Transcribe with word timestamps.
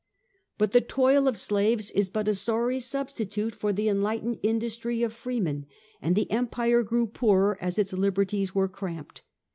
But 0.57 0.71
the 0.71 0.81
toil 0.81 1.27
of 1.27 1.37
slaves 1.37 1.91
is 1.91 2.09
but 2.09 2.27
a 2.27 2.33
sorry 2.33 2.79
substitute 2.79 3.53
for 3.53 3.71
the 3.71 3.87
enlightened 3.87 4.39
industry 4.41 5.03
of 5.03 5.13
freemen; 5.13 5.67
and 6.01 6.15
the 6.15 6.31
empire 6.31 6.81
grew 6.81 7.05
poorer 7.05 7.55
as 7.61 7.77
its 7.77 7.93
liberties 7.93 8.55
were 8.55 8.67
cramped. 8.67 9.21